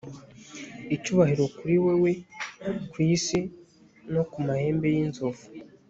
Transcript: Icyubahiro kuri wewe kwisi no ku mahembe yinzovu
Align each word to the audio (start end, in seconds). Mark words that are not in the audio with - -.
Icyubahiro 0.95 1.43
kuri 1.57 1.75
wewe 1.85 2.11
kwisi 2.91 3.39
no 4.13 4.23
ku 4.31 4.37
mahembe 4.47 4.87
yinzovu 4.95 5.43